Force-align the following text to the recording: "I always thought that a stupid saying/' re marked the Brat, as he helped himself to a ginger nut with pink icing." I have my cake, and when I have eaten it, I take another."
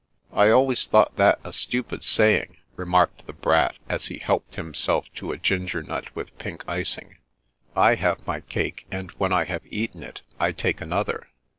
"I 0.33 0.49
always 0.49 0.87
thought 0.87 1.15
that 1.17 1.39
a 1.43 1.53
stupid 1.53 1.99
saying/' 1.99 2.55
re 2.75 2.87
marked 2.87 3.27
the 3.27 3.33
Brat, 3.33 3.75
as 3.87 4.07
he 4.07 4.17
helped 4.17 4.55
himself 4.55 5.05
to 5.13 5.31
a 5.31 5.37
ginger 5.37 5.83
nut 5.83 6.15
with 6.15 6.35
pink 6.39 6.63
icing." 6.67 7.17
I 7.75 7.93
have 7.93 8.25
my 8.25 8.39
cake, 8.39 8.87
and 8.91 9.11
when 9.19 9.31
I 9.31 9.43
have 9.45 9.61
eaten 9.69 10.01
it, 10.01 10.21
I 10.39 10.53
take 10.53 10.81
another." 10.81 11.27